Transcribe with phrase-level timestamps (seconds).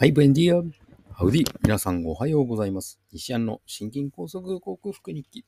[0.00, 0.62] はい、ブエンディア。
[1.12, 1.44] ハウディ。
[1.60, 3.00] 皆さんおはようございます。
[3.10, 5.44] 西安の心筋梗塞克服日記。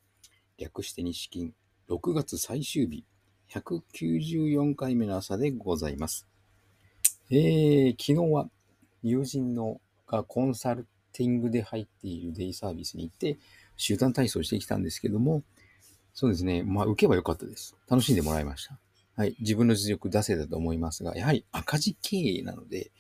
[0.59, 1.55] 略して西金。
[1.89, 3.05] 6月最終日。
[3.53, 6.27] 194回目の朝でございます。
[7.31, 8.51] えー、昨日は
[9.05, 13.39] 友人のがコンサルティングで入っているデイサービスに行って
[13.77, 15.45] 集団体操してきたんですけども、
[16.13, 16.65] そうですね。
[16.65, 17.77] まあ、受けばよかったです。
[17.89, 18.81] 楽しんでもらいました。
[19.15, 19.37] はい。
[19.39, 22.91] 自分の実力出せたと思いますが、やはり赤字経営なので、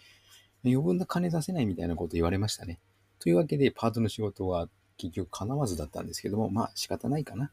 [0.64, 2.78] 余分な金出せないみたいなこと言われましたね。
[3.18, 7.50] というわけで、パートの仕事は結局叶わずだったんですけども、まあ仕方ないかな。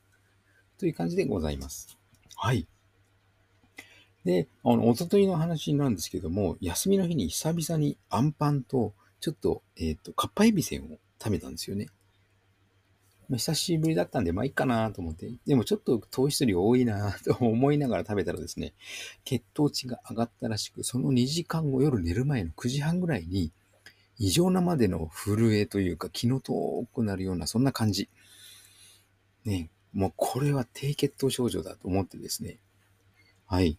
[0.77, 1.97] という感じでございます。
[2.35, 2.67] はい。
[4.25, 11.87] で、あの、おとといの話なんですけども、休みの日に久々にアンパンと、ちょっと、えっ、ー、と、かっぱえびせんを食べたんですよね。
[13.35, 15.29] 久しぶりだったんで、まあいいかなと思って。
[15.45, 18.73] でもちょっと糖質量多いな と思いながら食べたらですね、
[19.25, 23.51] 血糖値が上がったらしく、その2時間後、夜寝る前の9時半ぐらいに、
[24.17, 28.09] 異常なまでの震えというか、気の遠くなるような、そんな感じ。
[29.43, 32.59] ね、もうこれは低血糖症状だと思ってですね。
[33.45, 33.77] はい。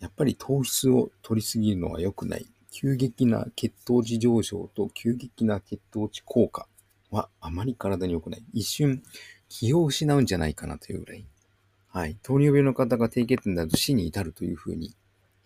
[0.00, 2.46] やっぱり糖質を取りすぎるのは良くない。
[2.70, 6.68] 急激な血糖値上昇と急激な血糖値効果
[7.10, 8.42] はあまり体に良くない。
[8.52, 9.02] 一瞬
[9.48, 11.26] 気を失うんじゃないかなというぐらい。
[11.88, 12.16] はい。
[12.22, 14.94] 糖尿病の方が低血糖になると死に至るというふうに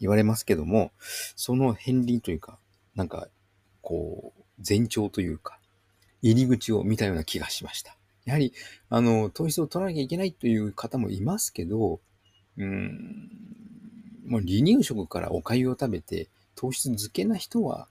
[0.01, 0.93] 言われますけども、
[1.37, 2.59] その片鱗というか、
[2.95, 3.29] なんか、
[3.81, 5.59] こう、前兆というか、
[6.23, 7.97] 入り口を見たような気がしました。
[8.25, 8.53] やはり、
[8.91, 12.01] あの、糖質を取らなきゃいけないという方もいますけど、
[12.57, 13.31] うん、
[14.27, 17.89] もう離乳食からお粥を食べて糖質漬けな人は、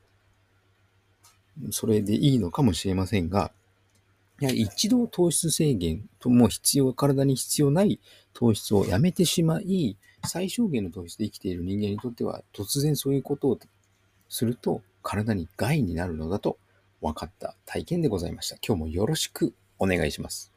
[1.72, 3.52] それでいいのかもしれませんが、
[4.40, 8.00] や一度糖質制限とも必要、体に必要ない
[8.34, 13.60] 糖質をやめてしまい、最小限の糖質で生きている人間にとっては、突然そういうことを
[14.30, 16.58] すると体に害になるのだと
[17.02, 18.58] 分かった体験でございました。
[18.66, 20.52] 今日もよろしくお願いします。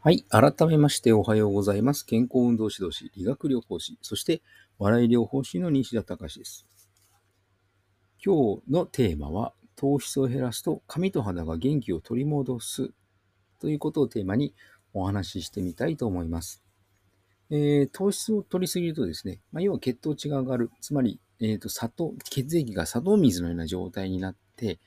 [0.00, 0.22] はい。
[0.28, 2.04] 改めましておはようございます。
[2.04, 4.42] 健康運動指導士、理学療法士、そして
[4.78, 6.66] 笑い療法士の西田隆です。
[8.22, 12.90] 今日のテーマは、糖質を減らすと髪と肌が元気を取り戻す
[13.60, 14.54] ということをテーマに
[14.92, 16.62] お話ししてみたいと思います。
[17.50, 20.70] えー、糖質を取りすぎるとですね、まあ、要は血糖値が上がる。
[20.80, 24.78] つまり、えーと、砂糖、血液が砂糖水のような状態になって、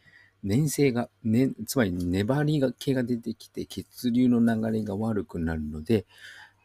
[0.43, 6.05] 粘性が、ね、つまり粘りが気が出てきて血流の流れが悪くなるので、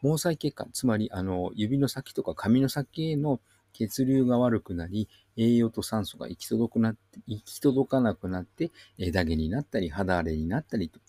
[0.01, 3.39] 毛細血管、つまりあの指の先とか髪の先への
[3.73, 10.99] 血流が悪くなり、栄養と酸素が行き届くなって、行き届かなくなって、枝毛になったり、肌荒れになったりと、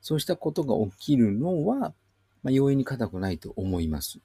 [0.00, 1.94] そうしたことが起きるのは、
[2.42, 4.20] まあ、容易に硬くないと思います。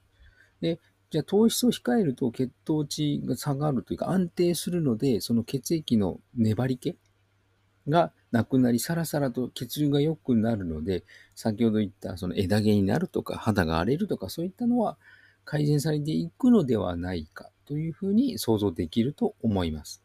[0.61, 0.79] で、
[1.11, 6.97] じゃあ糖質を控えると血糖値が下がるというか安定するので、その血液の粘り気
[7.87, 11.03] がなくなり、さらさらと血流が良くなるので、
[11.35, 14.97] 先ほど言ったその枝毛になるとか、肌が荒れるとか、そういったのは
[15.43, 20.03] 改善されていくのではないかというふうに想像できると思います。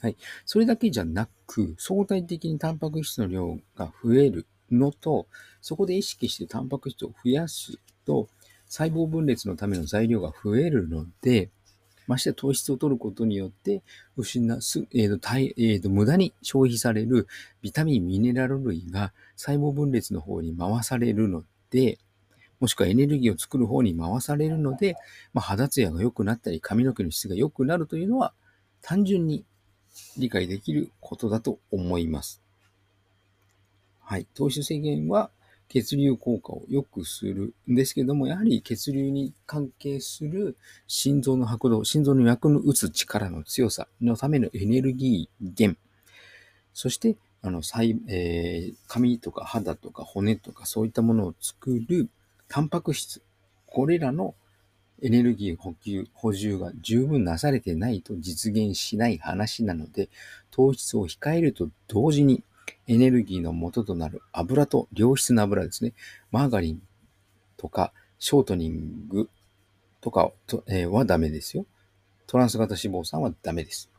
[0.00, 0.16] はい。
[0.44, 5.26] それだけじゃなく、相対的にタンパク質の量が増えるのと、
[5.60, 8.28] そこで意識してタンパク質を増やすと、
[8.66, 11.50] 細胞分裂のための材料が増えるので、
[12.08, 13.82] まして糖質を取ることによって、
[14.16, 17.28] 失す、えーとえーと、無駄に消費される
[17.60, 21.98] ビタミン、ミネラル類が細胞分裂の方に回されるので、
[22.62, 24.94] もしくはエネルギーを作る方に回されるので、
[25.34, 28.34] まあ、肌ツヤが良くなったり、髪の毛の質が良くなるというのは、
[28.82, 29.44] 単純に
[30.16, 32.40] 理解できることだと思います。
[34.00, 34.28] はい。
[34.32, 35.32] 糖質制限は
[35.68, 40.56] 血流効果を良くするんですけども、やはり血流に関係する
[40.86, 45.80] 心臓の拍動、心臓の脈の打つ力の強さのためのエネルギー源、
[46.72, 47.60] そして、あの、
[48.06, 52.08] えー、髪とか肌とか骨とかそういったものを作る
[52.52, 53.22] タンパク質、
[53.64, 54.34] これらの
[55.00, 60.10] エネルギー補給、補充が十分なされてないと実現しない話なので、
[60.50, 62.44] 糖質を控えると同時に
[62.86, 65.94] エネルギーの元となる油と良質な油ですね。
[66.30, 66.82] マーガリン
[67.56, 69.30] とかショートニング
[70.02, 71.64] とかと、えー、はダメですよ。
[72.26, 73.90] トランス型脂肪酸はダメです。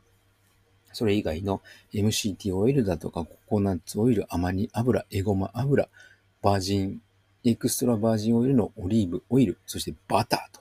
[0.92, 1.60] それ以外の
[1.92, 5.88] MCT オイルだとかココナッツオイル、アマニ油、エゴマ油、
[6.40, 7.00] バージン
[7.44, 10.60] エクストラバージンオイルのオリーブオイル、そしてバターと、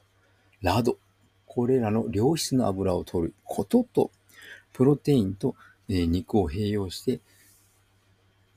[0.62, 0.98] ラド、
[1.46, 4.12] これらの良質の油を取ることと、
[4.74, 5.56] プロテインと、
[5.88, 7.20] 肉を併用して、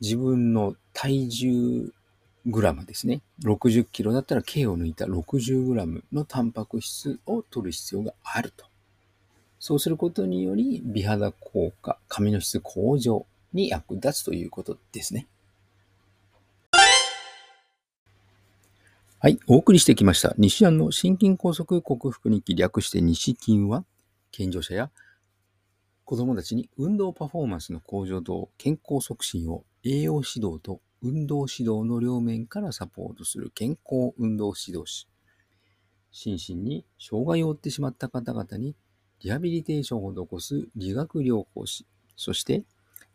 [0.00, 1.93] 自分の体重
[2.46, 3.20] グラムですね。
[3.43, 8.67] 60キロだったら K を抜いた60グラムのタンパク質を取る必要があると
[9.58, 15.26] そうすることにより、美肌効果、髪の質向上に役立つということですね。
[19.18, 20.34] はい、お送りしてきました。
[20.36, 23.86] 西安の心筋梗塞克服日記略して西筋は、
[24.30, 24.90] 健常者や
[26.04, 35.08] 子供たちに運動パフォーマンスの向上と健康促進を栄養指導と運動指導の両面からサポートする健康運動指導士。
[36.10, 38.76] 心身に障害を負ってしまった方々に
[39.20, 41.86] リハビリテーションを施す理学療法士。
[42.16, 42.64] そして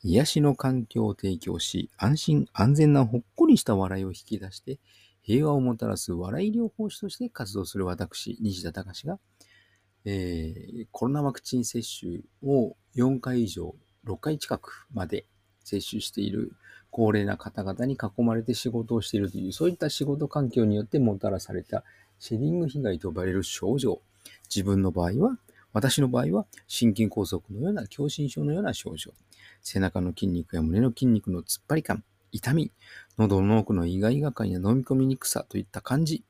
[0.01, 4.79] 癒しの環境を提供し、安心安全なほっこりした笑いを引き出して
[5.21, 9.19] 平和をもたらす笑い療法士として活動する私、西田隆が、
[10.05, 13.75] えー、コロナワクチン接種を4回以上、
[14.05, 15.25] 6回近くまで
[15.63, 16.53] 接種している
[16.89, 21.83] 高齢な方々に囲まれて仕事をしているという、そういった仕事環境によってもたらされた
[22.19, 24.01] シェディング被害と呼ばれる症状。
[24.53, 25.37] 自分の場合は、
[25.73, 29.13] 私の場合は、心筋梗塞のような狭心症のような症状。
[29.61, 32.71] 背中の筋肉や胸の筋肉の突っ張り感、痛み、
[33.17, 36.23] 喉の奥のイガイガ感や飲み込みにくさといった感じ。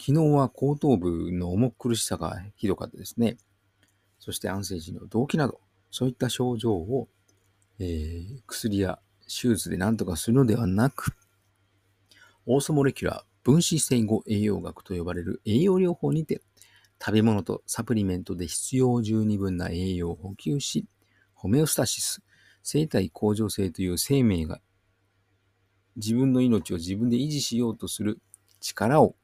[0.00, 3.36] 昨日は後頭部の重苦しさがひどかったですね。
[4.18, 5.60] そして安静時の動悸など、
[5.90, 7.08] そういった症状を、
[7.78, 11.12] えー、薬や手術で何とかするのではなく、
[12.46, 16.42] オーソモレキュラー分子整合栄養学と呼ばれる栄養療法にて、
[17.00, 20.86] 食べ物とサプリメントで必要十二分な栄養を補給し、
[21.34, 22.22] ホメオスタシス、
[22.62, 24.60] 生体向上性という生命が
[25.96, 28.20] 自分の命を自分で維持しようとする
[28.60, 29.14] 力を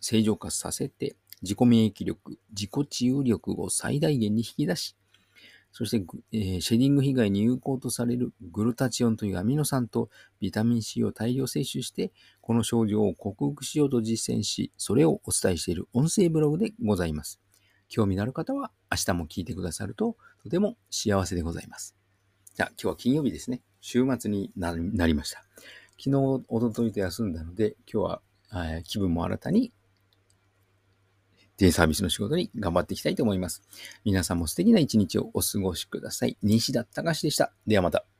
[0.00, 4.96] 正常化させて、自己免疫力、自己治癒力を最大限に引き出し、
[5.72, 10.08] そして、えー、シェディング被害に有効とされるグルタチオンというアミノ酸と
[10.40, 17.40] ビタミン C を大量摂取して、この症状を克服しようと実践し、それをお伝えしている音声ブログでございます。
[17.88, 21.94] 興味のある方は明日も聞いてくださるととても幸せでございます。
[22.54, 23.60] じゃあ今日は金曜日ですね。
[23.80, 25.44] 週末になりました。
[25.98, 28.22] 昨日、おとといと休んだので、今日は、
[28.78, 29.72] え、気分も新たに、
[31.58, 33.62] デイサービスの仕事に頑張っていきたいと思います。
[34.04, 36.36] 皆さんも素敵な一日をお過ごしください。
[36.42, 37.52] 西田隆でした。
[37.66, 38.15] ではまた。